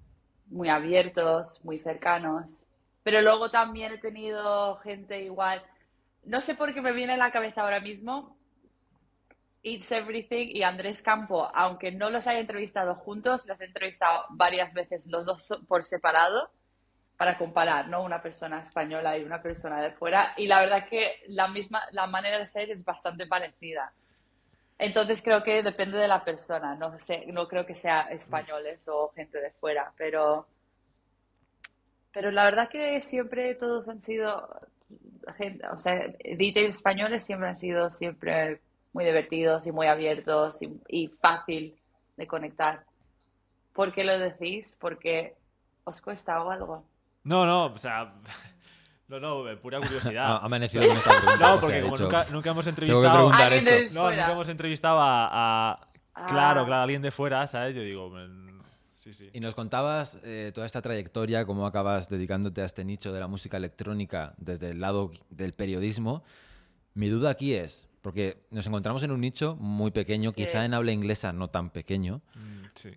[0.48, 2.64] Muy abiertos, muy cercanos.
[3.04, 5.64] Pero luego también he tenido gente igual,
[6.24, 8.38] no sé por qué me viene a la cabeza ahora mismo,
[9.64, 14.74] It's Everything y Andrés Campo, aunque no los haya entrevistado juntos, los he entrevistado varias
[14.74, 16.52] veces los dos por separado
[17.18, 18.04] para comparar, ¿no?
[18.04, 20.34] Una persona española y una persona de fuera.
[20.38, 23.92] Y la verdad que la misma, la manera de ser es bastante parecida.
[24.80, 29.12] Entonces creo que depende de la persona, no sé, no creo que sea españoles o
[29.16, 30.48] gente de fuera, pero,
[32.14, 34.48] pero la verdad que siempre todos han sido
[35.72, 38.62] o sea, DJs españoles siempre han sido siempre
[38.94, 41.76] muy divertidos y muy abiertos y, y fácil
[42.16, 42.84] de conectar.
[43.74, 44.78] ¿Por qué lo decís?
[44.80, 45.36] Porque
[45.84, 46.84] os cuesta o algo.
[47.24, 48.14] No, no, o sea.
[49.08, 50.26] No, no, eh, pura curiosidad.
[50.42, 51.38] Ha amanecido con esta pregunta.
[51.38, 53.14] No, o sea, porque como nunca, nunca hemos Tengo que entrevistado.
[53.16, 53.70] preguntar Alguien esto.
[53.86, 54.22] del- No, fuera.
[54.22, 55.28] nunca hemos entrevistado a.
[55.72, 55.88] a-
[56.20, 56.26] Ah.
[56.28, 57.76] Claro, claro, alguien de fuera, ¿sabes?
[57.76, 58.10] Yo digo.
[58.10, 58.48] mm,
[58.96, 59.30] Sí, sí.
[59.32, 63.28] Y nos contabas eh, toda esta trayectoria, cómo acabas dedicándote a este nicho de la
[63.28, 66.24] música electrónica desde el lado del periodismo.
[66.96, 70.44] Mi duda aquí es, porque nos encontramos en un nicho muy pequeño, Sí.
[70.44, 72.90] quizá en habla inglesa no tan pequeño, Mm, sí.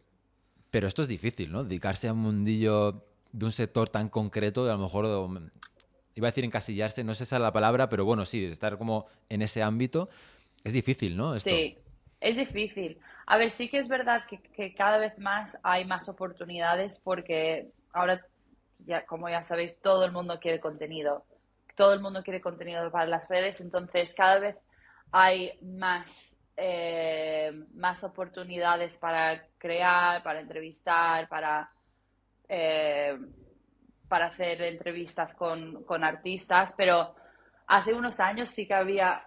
[0.71, 1.63] pero esto es difícil, ¿no?
[1.63, 5.05] Dedicarse a un mundillo de un sector tan concreto, y a lo mejor,
[6.21, 9.43] iba a decir encasillarse, no es esa la palabra, pero bueno, sí, estar como en
[9.43, 10.09] ese ámbito,
[10.63, 11.39] es difícil, ¿no?
[11.41, 11.77] Sí,
[12.21, 13.01] es difícil.
[13.27, 17.71] A ver, sí que es verdad que, que cada vez más hay más oportunidades porque
[17.93, 18.25] ahora,
[18.79, 21.25] ya, como ya sabéis, todo el mundo quiere contenido.
[21.77, 24.57] Todo el mundo quiere contenido para las redes, entonces cada vez
[25.13, 31.71] hay más, eh, más oportunidades para crear, para entrevistar, para,
[32.49, 33.17] eh,
[34.11, 37.15] para hacer entrevistas con, con artistas, pero
[37.69, 39.25] hace unos años sí que había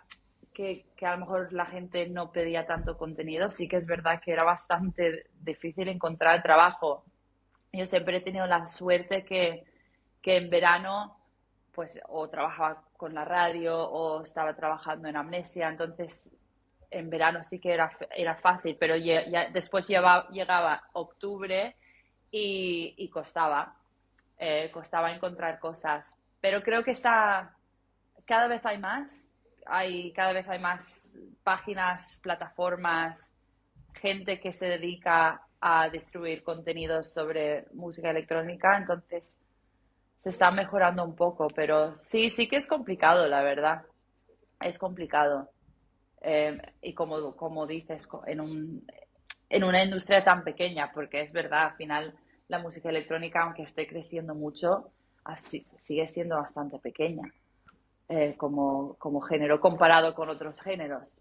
[0.54, 4.22] que, que a lo mejor la gente no pedía tanto contenido, sí que es verdad
[4.22, 7.06] que era bastante difícil encontrar trabajo.
[7.72, 9.64] Yo siempre he tenido la suerte que,
[10.22, 11.18] que en verano
[11.72, 16.30] pues o trabajaba con la radio o estaba trabajando en Amnesia, entonces
[16.92, 21.78] en verano sí que era, era fácil, pero ya, ya después lleva, llegaba octubre
[22.30, 23.78] y, y costaba,
[24.46, 26.20] eh, costaba encontrar cosas.
[26.42, 27.56] Pero creo que está,
[28.26, 29.32] cada vez hay más,
[29.66, 33.34] hay, cada vez hay más páginas, plataformas,
[33.94, 39.40] gente que se dedica a distribuir contenidos sobre música electrónica, entonces
[40.22, 43.84] se está mejorando un poco, pero sí, sí que es complicado, la verdad.
[44.60, 45.52] Es complicado.
[46.22, 48.86] Eh, y como, como dices, en, un,
[49.48, 52.14] en una industria tan pequeña, porque es verdad, al final
[52.54, 54.92] la música electrónica, aunque esté creciendo mucho,
[55.26, 57.24] así- sigue siendo bastante pequeña
[58.10, 61.12] eh, como, como género comparado con otros géneros.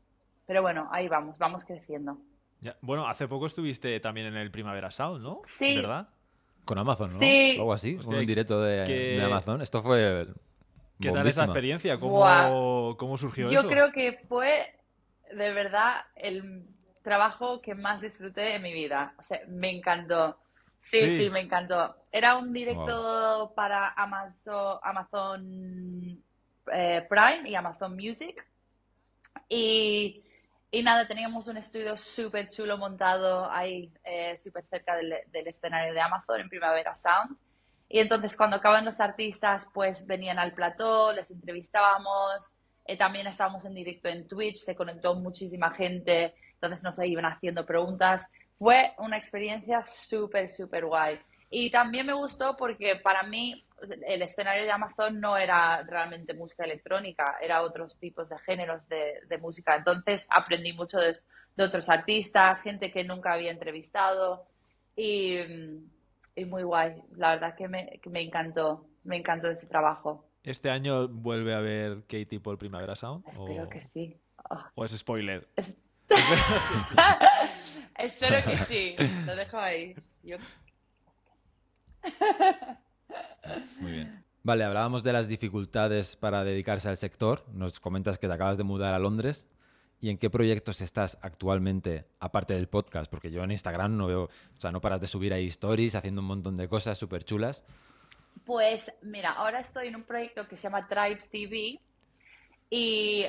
[0.46, 2.18] Pero bueno, ahí vamos, vamos creciendo.
[2.60, 5.40] Ya, Bueno, hace poco estuviste también en el Primavera Sound, ¿no?
[5.44, 5.74] Sí.
[5.76, 6.08] ¿Verdad?
[6.66, 7.18] Con Amazon, ¿no?
[7.18, 7.54] Sí.
[7.56, 9.62] O algo así, Hostia, un directo de, que- de Amazon.
[9.62, 10.26] Esto fue
[11.00, 11.44] ¿Qué tal esa bombísima.
[11.46, 11.98] experiencia?
[11.98, 13.68] ¿Cómo, cómo surgió Yo eso?
[13.68, 14.74] creo que fue
[15.34, 16.66] de verdad el
[17.02, 19.14] trabajo que más disfruté en mi vida.
[19.18, 20.36] O sea, me encantó.
[20.82, 21.16] Sí, Sí.
[21.18, 21.94] sí, me encantó.
[22.10, 26.22] Era un directo para Amazon, Amazon
[26.72, 28.44] eh, Prime y Amazon Music.
[29.48, 30.24] Y,
[30.72, 35.94] y nada, teníamos un estudio súper chulo montado ahí, eh, súper cerca del, del escenario
[35.94, 37.36] de Amazon en Primavera Sound.
[37.88, 42.56] Y entonces cuando acaban los artistas, pues venían al plató, les entrevistábamos.
[42.86, 47.64] Eh, también estábamos en directo en Twitch, se conectó muchísima gente, entonces nos iban haciendo
[47.64, 48.28] preguntas.
[48.62, 51.18] Fue una experiencia súper, súper guay.
[51.51, 53.66] Y también me gustó porque para mí
[54.07, 59.14] el escenario de Amazon no era realmente música electrónica, era otros tipos de géneros de,
[59.29, 59.75] de música.
[59.75, 61.12] Entonces aprendí mucho de,
[61.57, 64.46] de otros artistas, gente que nunca había entrevistado
[64.94, 65.38] y,
[66.37, 67.03] y muy guay.
[67.16, 70.25] La verdad que me, que me encantó, me encantó ese trabajo.
[70.44, 73.25] ¿Este año vuelve a ver Katy por Primavera Sound?
[73.27, 74.20] Espero o, que sí.
[74.48, 75.48] Oh, ¿O es spoiler?
[75.57, 75.75] es-
[77.98, 78.96] Espero que sí.
[79.27, 79.94] Lo dejo ahí.
[80.22, 80.37] Yo-
[83.81, 84.25] Muy bien.
[84.44, 87.44] Vale, hablábamos de las dificultades para dedicarse al sector.
[87.53, 89.46] Nos comentas que te acabas de mudar a Londres.
[90.01, 93.09] ¿Y en qué proyectos estás actualmente, aparte del podcast?
[93.09, 96.22] Porque yo en Instagram no veo, o sea, no paras de subir ahí stories, haciendo
[96.22, 97.64] un montón de cosas súper chulas.
[98.44, 101.79] Pues mira, ahora estoy en un proyecto que se llama Tribes TV
[102.68, 103.27] y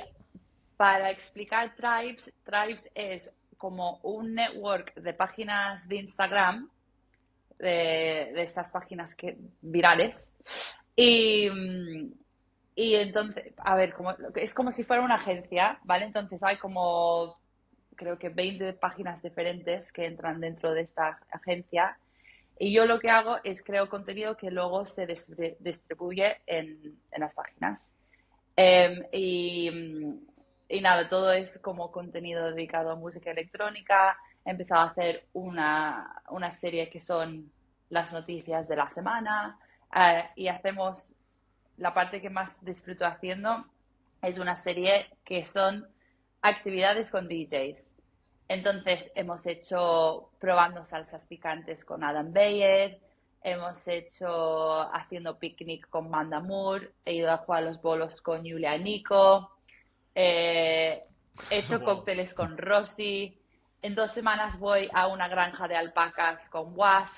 [0.83, 6.69] para explicar Tribes, Tribes es como un network de páginas de Instagram,
[7.57, 10.29] de, de estas páginas que, virales.
[10.93, 11.47] Y,
[12.75, 13.95] entonces, a ver,
[14.35, 16.03] es como si fuera una agencia, ¿vale?
[16.03, 17.37] Entonces hay como,
[17.95, 21.97] creo que 20 páginas diferentes que entran dentro de esta agencia.
[22.59, 27.33] Y yo lo que hago es creo contenido que luego se distri- distribuye en, las
[27.33, 27.89] páginas.
[28.57, 29.71] Em, y,
[30.69, 34.17] y nada, todo es como contenido dedicado a música electrónica.
[34.45, 37.51] He empezado a hacer una, una serie que son
[37.89, 39.57] las noticias de la semana
[39.95, 41.13] eh, y hacemos
[41.77, 43.65] la parte que más disfruto haciendo
[44.21, 45.87] es una serie que son
[46.41, 47.83] actividades con DJs.
[48.47, 52.99] Entonces hemos hecho probando salsas picantes con Adam Beyer,
[53.41, 58.77] hemos hecho haciendo picnic con Manda Moore, he ido a jugar los bolos con Julia
[58.77, 59.52] Nico,
[60.15, 61.03] eh,
[61.49, 61.85] he hecho Wow.
[61.85, 63.37] cócteles con Rosy,
[63.81, 67.11] en dos semanas voy a una granja de alpacas con WAF.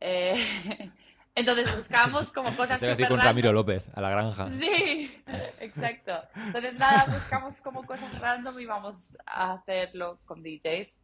[0.00, 0.34] Eh,
[1.34, 3.30] entonces buscamos como cosas decir súper con random.
[3.30, 4.48] Ramiro López, a la granja.
[4.50, 5.22] Sí,
[5.60, 6.12] exacto.
[6.34, 10.94] Entonces, nada, buscamos como cosas random y vamos a hacerlo con DJs.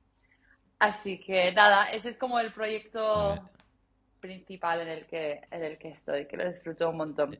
[0.78, 3.50] Así que nada, ese es como el proyecto
[4.20, 7.38] principal en el que, en el que estoy, que lo disfruto un montón.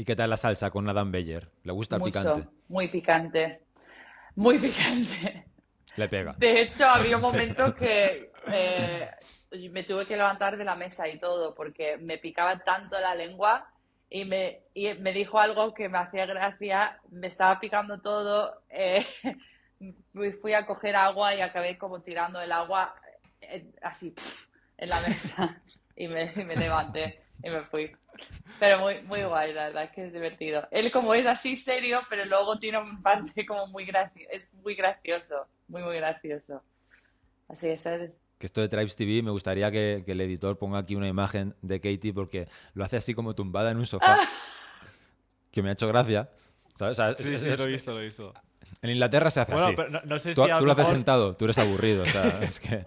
[0.00, 1.50] ¿Y qué tal la salsa con Adam Beyer?
[1.62, 2.48] ¿Le gusta el Mucho, picante?
[2.68, 3.60] muy picante.
[4.34, 5.44] Muy picante.
[5.96, 6.34] Le pega.
[6.38, 9.10] De hecho, había un momento que eh,
[9.70, 13.70] me tuve que levantar de la mesa y todo, porque me picaba tanto la lengua
[14.08, 19.04] y me, y me dijo algo que me hacía gracia, me estaba picando todo, eh,
[20.40, 22.94] fui, a coger agua y acabé como tirando el agua
[23.42, 24.14] eh, así
[24.78, 25.60] en la mesa
[25.94, 27.90] y me, y me levanté y me fui.
[28.58, 30.66] Pero muy, muy guay, la verdad que es divertido.
[30.70, 34.74] Él como es así serio, pero luego tiene un parte como muy gracioso, es muy
[34.74, 36.62] gracioso, muy, muy gracioso.
[37.48, 38.12] Así es, ¿sabes?
[38.38, 41.54] Que esto de Tribes TV, me gustaría que, que el editor ponga aquí una imagen
[41.62, 44.18] de Katie porque lo hace así como tumbada en un sofá.
[45.50, 46.30] Que me ha hecho gracia.
[46.76, 46.98] ¿Sabes?
[46.98, 48.32] O sea, Sí, es- sí, es- lo he visto, lo he visto.
[48.82, 49.76] En Inglaterra se hace Bueno, así.
[49.76, 52.02] pero no, no sé Tú, si tú lo lo haces mejor- sentado, tú eres aburrido.
[52.02, 52.84] O sea, es que...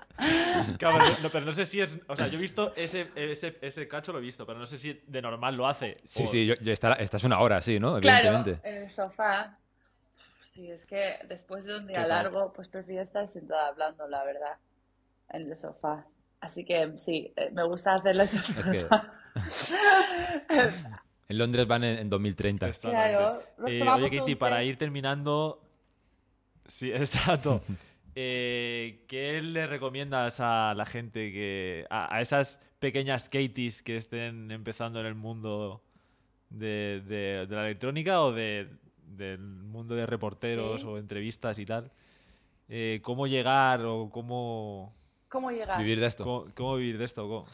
[0.79, 1.99] Claro, no, pero no sé si es.
[2.07, 4.77] O sea, yo he visto ese, ese, ese cacho, lo he visto, pero no sé
[4.77, 5.97] si de normal lo hace.
[6.03, 7.99] Sí, o- sí, yo, yo esta, esta es una hora, sí, ¿no?
[7.99, 8.69] Claro, Evidentemente.
[8.69, 9.57] en el sofá.
[10.53, 14.57] Sí, es que después de un día largo, pues prefiero estar sentada hablando, la verdad,
[15.29, 16.05] en el sofá.
[16.39, 19.13] Así que sí, eh, me gusta hacerlo en el Es que sofá.
[21.29, 22.67] en Londres van en, en 2030.
[22.67, 23.13] Exactamente.
[23.17, 25.62] Claro, Eh, oye, Katie, un para ir terminando.
[26.67, 27.61] Sí, exacto.
[28.15, 31.85] Eh, ¿qué le recomiendas a la gente que.
[31.89, 35.81] a, a esas pequeñas Katies que estén empezando en el mundo
[36.49, 38.69] de, de- de la electrónica o de,
[39.07, 40.87] del mundo de reporteros Sí.
[40.87, 41.91] o entrevistas y tal?
[42.69, 44.91] Eh, ¿Cómo llegar o cómo,
[45.29, 45.77] ¿Cómo llegar?
[45.79, 46.23] Vivir de esto.
[46.23, 47.23] cómo, cómo vivir de esto?
[47.27, 47.45] ¿Cómo-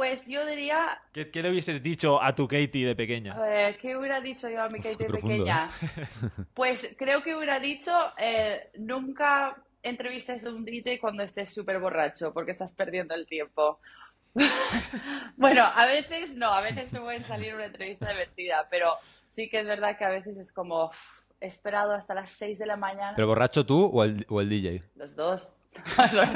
[0.00, 3.36] Pues yo diría, ¿Qué, qué le hubieses dicho a tu Katie de pequeña?
[3.82, 5.68] ¿qué hubiera dicho yo a mi Uf, qué profundo, pequeña?
[6.54, 12.32] Pues creo que hubiera dicho, eh, nunca entrevistes a un DJ cuando estés súper borracho,
[12.32, 13.78] porque estás perdiendo el tiempo.
[15.36, 18.94] Bueno, a veces no, a veces te pueden salir una entrevista divertida, pero
[19.28, 22.58] sí que es verdad que a veces es como, "Uf, he esperado hasta las 6
[22.58, 24.82] de la mañana, ¿Pero borracho tú o el, o el DJ?
[24.96, 25.60] los dos.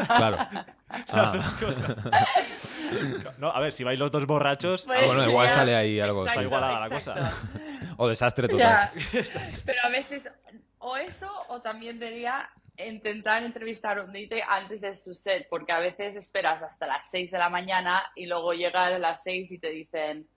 [0.07, 0.37] Claro.
[0.89, 1.97] Las Ah, dos cosas.
[3.39, 5.55] No, a ver, si vais los dos borrachos, Pues, Ah, bueno, igual ya.
[5.55, 6.27] sale ahí algo.
[6.27, 7.33] Está igualada la cosa.
[7.97, 8.91] O desastre total.
[8.93, 8.93] Ya.
[9.65, 10.31] Pero a veces,
[10.79, 15.73] o eso, o también diría intentar entrevistar a un DJ antes de su set, porque
[15.73, 19.51] a veces esperas hasta las 6 de la mañana y luego llegan a las 6
[19.53, 20.29] y te dicen,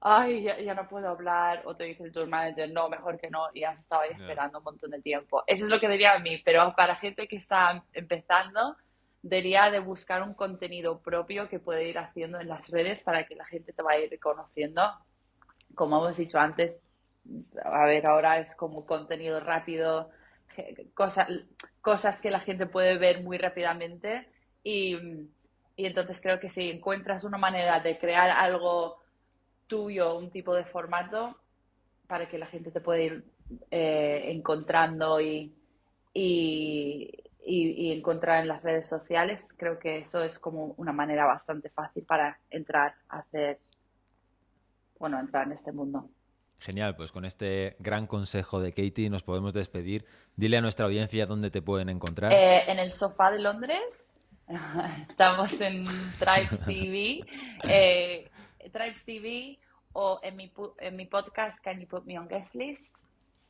[0.00, 3.30] ay, ya, ya no puedo hablar, o te dice el tour manager, no, mejor que
[3.30, 5.42] no, y has estado ahí esperando un montón de tiempo.
[5.46, 8.76] Eso es lo que diría a mí, pero para gente que está empezando,
[9.22, 13.34] diría de buscar un contenido propio que puede ir haciendo en las redes para que
[13.34, 14.82] la gente te vaya a ir conociendo.
[15.74, 16.80] Como hemos dicho antes,
[17.64, 20.10] a ver, ahora es como contenido rápido,
[20.94, 21.26] cosa-
[21.80, 24.28] cosas que la gente puede ver muy rápidamente
[24.62, 24.96] y,
[25.76, 28.98] y entonces creo que si encuentras una manera de crear algo
[29.66, 31.36] tuyo, un tipo de formato,
[32.06, 33.24] para que la gente te pueda ir
[33.70, 35.52] eh, encontrando y,
[36.12, 37.10] y,
[37.44, 41.70] y- y encontrar en las redes sociales, creo que eso es como una manera bastante
[41.70, 43.60] fácil para entrar a hacer,
[44.98, 46.08] bueno, entrar en este mundo.
[46.58, 50.06] Genial, pues con este gran consejo de Katie nos podemos despedir.
[50.36, 52.32] Dile a nuestra audiencia dónde te pueden encontrar.
[52.32, 54.08] Eh, en el sofá de Londres.
[55.10, 55.84] Estamos en
[56.18, 57.20] Tribes TV.
[57.68, 58.30] eh,
[58.70, 59.58] Tribes TV
[59.92, 62.98] o en mi, en mi podcast Can You Put Me On Guest List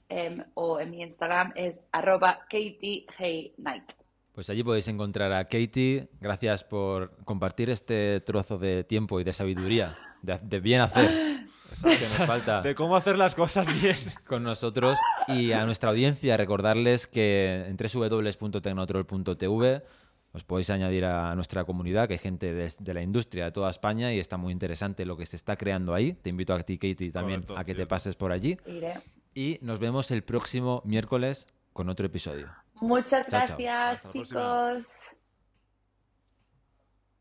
[0.09, 3.93] em, o en mi Instagram es arroba Katie Hey Night.
[4.33, 6.09] Pues allí podéis encontrar a Katie.
[6.21, 11.11] Gracias por compartir este trozo de tiempo y de sabiduría, de, de bien hacer,
[11.83, 13.97] que nos falta De cómo hacer las cosas bien.
[14.27, 14.99] con nosotros.
[15.29, 19.83] Y a nuestra audiencia recordarles que en www.tecnotrol.tv
[20.33, 23.71] os podéis añadir a nuestra comunidad, que hay gente de, de la industria de toda
[23.71, 26.13] España y está muy interesante lo que se está creando ahí.
[26.13, 28.59] Te invito a ti, Katie, también Correcto, a que te pases por allí.
[28.67, 29.01] Iré.
[29.35, 32.49] Y nos vemos el próximo miércoles con otro episodio.
[32.81, 34.87] Muchas Chao, gracias, chicos.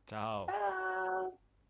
[0.08, 0.46] Chao.
[0.48, 0.85] Chao.